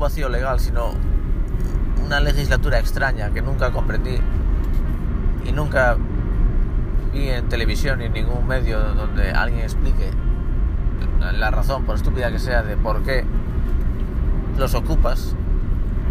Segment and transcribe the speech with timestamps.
[0.00, 0.94] vacío legal, sino
[2.04, 4.18] una legislatura extraña que nunca comprendí
[5.44, 5.96] y nunca
[7.12, 10.10] vi en televisión ni en ningún medio donde alguien explique
[11.38, 13.24] la razón, por estúpida que sea, de por qué
[14.58, 15.36] los ocupas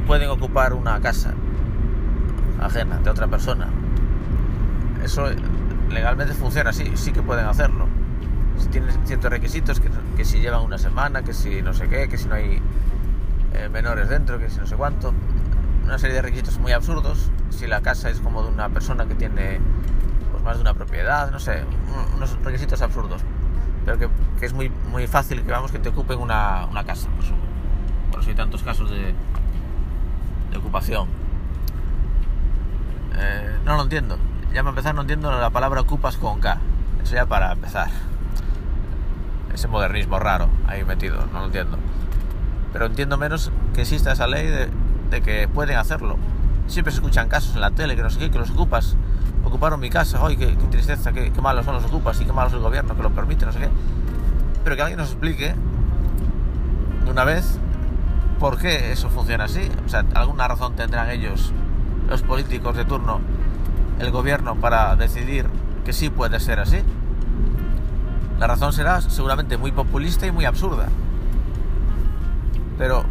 [0.08, 1.34] pueden ocupar una casa
[2.62, 3.68] ajena de otra persona.
[5.04, 5.28] Eso
[5.90, 7.88] legalmente funciona así, sí que pueden hacerlo.
[8.58, 9.82] Si tienen ciertos requisitos,
[10.18, 12.62] que, si llevan una semana, que si no sé qué, que si no hay
[13.54, 15.14] eh, menores dentro, que si no sé cuánto.
[15.84, 17.32] Una serie de requisitos muy absurdos.
[17.50, 19.60] Si la casa es como de una persona que tiene
[20.32, 21.64] pues, más de una propiedad, no sé,
[22.16, 23.22] unos requisitos absurdos.
[23.86, 27.10] Pero que, es muy, muy fácil que vamos que te ocupen una, una casa.
[27.16, 27.30] Pues,
[28.12, 29.14] por eso hay tantos casos de,
[30.52, 31.08] de ocupación.
[33.16, 34.18] Eh, no lo entiendo.
[34.54, 36.58] Ya para empezar no entiendo la palabra ocupas con K.
[37.04, 37.90] Eso ya para empezar.
[39.54, 41.78] Ese modernismo raro ahí metido, no lo entiendo.
[42.72, 46.18] Pero entiendo menos que exista esa ley de, que pueden hacerlo.
[46.68, 48.96] Siempre se escuchan casos en la tele que no sé qué, que los ocupas.
[49.44, 52.54] Ocuparon mi casa, hoy qué, tristeza, qué, qué, malos son los ocupas y qué malos
[52.54, 53.70] el gobierno que lo permite, no sé qué.
[54.64, 55.56] Pero que alguien nos explique
[57.06, 57.60] de una vez
[58.40, 59.70] por qué eso funciona así.
[59.86, 61.52] O sea, alguna razón tendrán ellos,
[62.08, 63.20] los políticos de turno,
[64.00, 65.48] el gobierno, para decidir
[65.86, 66.78] que sí puede ser así.
[68.40, 70.88] La razón será seguramente muy populista y muy absurda.
[72.80, 73.04] Pero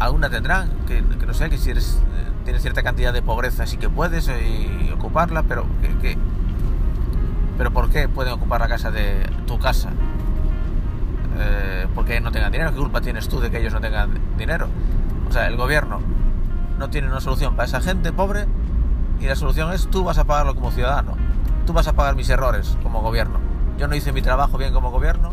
[0.00, 2.02] alguna tendrán, que, no sé, que si eres,
[2.44, 5.64] tienes cierta cantidad de pobreza sí que puedes eh, ocuparla, pero
[6.02, 6.18] que,
[7.56, 9.90] pero ¿por qué pueden ocupar la casa de tu casa?
[11.38, 12.72] Eh, porque no tengan dinero.
[12.72, 14.66] ¿Qué culpa tienes tú de que ellos no tengan dinero?
[15.28, 16.00] O sea, el gobierno
[16.78, 18.46] no tiene una solución para esa gente pobre
[19.20, 21.16] y la solución es tú vas a pagarlo como ciudadano.
[21.64, 23.38] Tú vas a pagar mis errores como gobierno.
[23.78, 25.30] Yo no hice mi trabajo bien como gobierno,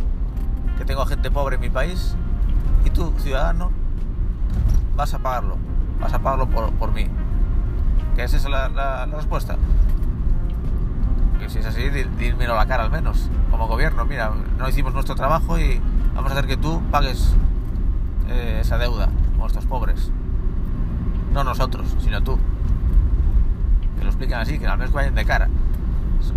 [0.78, 2.16] que tengo gente pobre en mi país
[2.86, 3.72] y tú, ciudadano,
[5.00, 5.58] vas a pagarlo.
[6.02, 7.08] Vas a pagarlo por, mí.
[8.16, 9.56] ¿Qué es esa la, respuesta?
[11.40, 14.04] Que si es así, dímelo a la cara al menos, como gobierno.
[14.04, 15.82] Mira, no hicimos nuestro trabajo y
[16.14, 17.34] vamos a hacer que tú pagues
[18.28, 20.12] eh, esa deuda con estos pobres.
[21.34, 22.38] No nosotros, sino tú.
[23.98, 25.48] Que lo expliquen así, que al menos vayan de cara.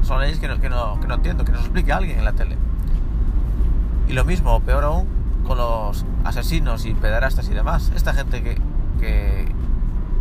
[0.03, 2.33] Son leyes que no, que no, que no entiendo, que nos explique alguien en la
[2.33, 2.57] tele.
[4.07, 5.09] Y lo mismo, peor aún,
[5.57, 7.93] los asesinos y pederastas y demás.
[7.95, 8.61] Esta gente que,
[9.01, 9.53] que,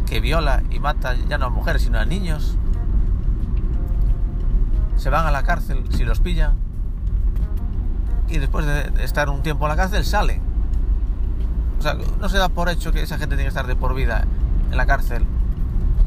[0.08, 2.58] que viola y mata ya no a mujeres, sino a niños.
[4.98, 6.56] Se van a la cárcel si los pillan
[8.32, 10.42] y después de estar un tiempo en la cárcel salen.
[11.80, 13.94] O sea, no se da por hecho que esa gente tiene que estar de por
[13.94, 14.26] vida
[14.72, 15.26] en la cárcel,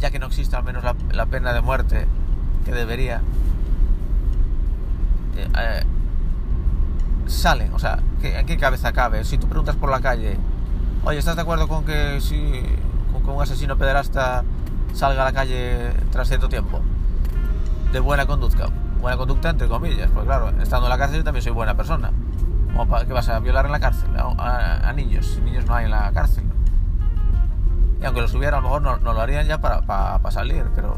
[0.00, 2.06] ya que no existe al menos la, pena de muerte
[2.64, 3.20] que debería.
[5.36, 5.82] Eh, eh,
[7.34, 9.24] salen, o sea, ¿en qué cabeza cabe?
[9.24, 10.36] Si tú preguntas por la calle,
[11.04, 12.62] oye, ¿estás de acuerdo con que si
[13.24, 14.44] con un asesino pederasta
[14.92, 16.80] salga a la calle tras cierto tiempo?
[17.92, 18.68] De buena conducta
[19.04, 22.10] buena conducta entre comillas, pues claro, estando en la cárcel yo también soy buena persona.
[22.74, 24.08] ¿O para, ¿Qué vas a violar en la cárcel?
[24.16, 26.44] A, niños, si niños no hay en la cárcel.
[28.00, 30.96] Y aunque los hubiera, a lo mejor no, lo harían ya para, para, salir, pero...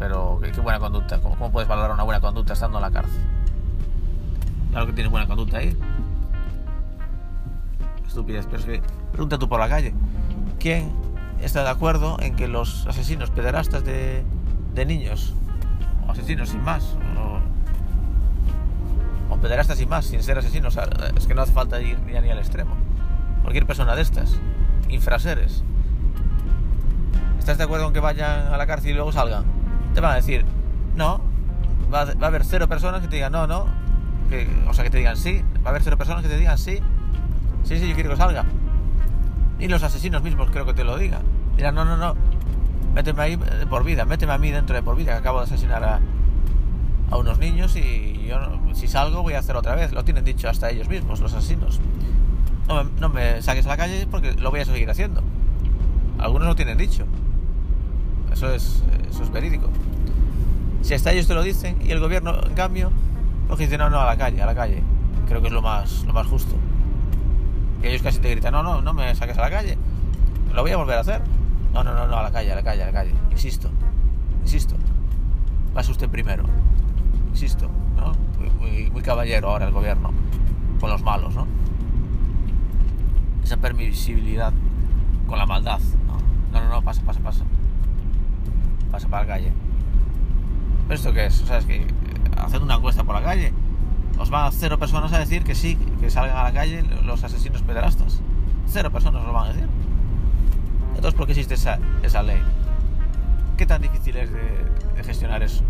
[0.00, 3.20] Pero qué, buena conducta, ¿Cómo, puedes valorar una buena conducta estando en la cárcel?
[4.86, 5.76] Que tienes buena conducta ahí.
[8.06, 9.94] Estupidez, pero es que pregunta tú por la calle.
[10.58, 10.92] ¿Quién
[11.40, 14.24] está de acuerdo en que los asesinos pederastas de,
[14.74, 15.34] de niños
[16.08, 16.96] asesinos sin más.
[17.16, 17.40] O,
[19.34, 20.78] o pederastas sin más, sin ser asesinos.
[21.16, 22.76] es que no hace falta ir ni, ni al extremo.
[23.42, 24.40] Cualquier persona de estas,
[24.88, 25.62] infraseres.
[27.38, 29.44] ¿Estás de acuerdo en que vayan a la cárcel y luego salgan?
[29.94, 30.44] Te van a decir,
[30.96, 31.20] no.
[31.92, 33.66] Va, a haber cero personas que te digan no, no.
[34.68, 35.42] O sea, que te digan sí.
[35.64, 36.78] Va a haber cero personas que te digan sí.
[37.64, 38.44] Sí, sí, yo quiero que salga.
[39.58, 41.22] Y los asesinos mismos creo que te lo digan.
[41.56, 42.14] Dirán, no, no, no
[42.94, 45.84] méteme ahí por vida, méteme a mí dentro de por vida, que acabo de asesinar
[45.84, 46.00] a,
[47.10, 48.38] a unos niños y yo
[48.74, 49.92] si salgo voy a hacer otra vez.
[49.92, 51.80] Lo tienen dicho hasta ellos mismos, los asesinos.
[52.66, 55.22] No me, no me, saques a la calle porque lo voy a seguir haciendo.
[56.18, 57.04] Algunos lo tienen dicho.
[58.32, 59.68] Eso es, eso es verídico.
[60.82, 62.90] Si hasta ellos te lo dicen y el gobierno, en cambio,
[63.48, 64.82] pues dice no, no, a la calle, a la calle.
[65.26, 66.54] Creo que es lo más, lo más justo.
[67.80, 69.78] Que ellos casi te gritan, no, no, no me saques a la calle.
[70.52, 71.22] Lo voy a volver a hacer.
[71.72, 73.12] No, no, no, no, a la calle, a la calle, a la calle.
[73.30, 73.70] Insisto,
[74.42, 74.74] insisto.
[75.74, 76.44] Pase usted primero.
[77.30, 78.12] Insisto, ¿no?
[78.60, 80.12] Muy, caballero ahora el gobierno
[80.80, 81.46] con los malos, ¿no?
[83.42, 84.52] Esa permisibilidad
[85.26, 86.18] con la maldad, ¿no?
[86.52, 87.44] No, no, no, pasa, pasa, pasa.
[88.90, 89.52] Pasa para la calle.
[90.88, 91.42] ¿Pero esto qué es?
[91.42, 91.86] O sea, es que
[92.44, 93.52] haciendo una encuesta por la calle,
[94.18, 97.22] os van a cero personas a decir que sí, que salgan a la calle los
[97.22, 98.20] asesinos pederastas.
[98.66, 99.68] Cero personas lo van a decir.
[100.96, 102.42] Entonces, ¿por qué existe esa, esa ley?
[103.56, 105.62] ¿Qué tan difícil es de, gestionar eso?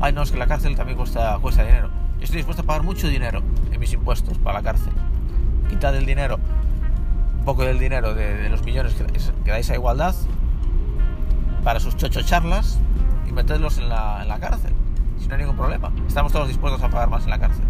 [0.00, 1.90] Ay, no, es que la cárcel también cuesta, cuesta dinero.
[2.20, 3.42] Estoy dispuesto a pagar mucho dinero
[3.72, 4.92] en mis impuestos para la cárcel.
[5.68, 6.38] Quitad del dinero,
[7.38, 10.14] un poco del dinero de, los millones que, que, dais a igualdad
[11.64, 12.78] para sus chochocharlas
[13.28, 14.72] y meterlos en la, en la cárcel.
[15.28, 15.92] No hay ningún problema.
[16.06, 17.64] Estamos todos dispuestos a pagar más en la cárcel.